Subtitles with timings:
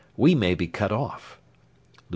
[0.17, 1.37] We may be cut off;'
[1.93, 2.01] [Lieut.